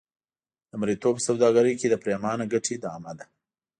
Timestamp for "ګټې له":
2.53-2.89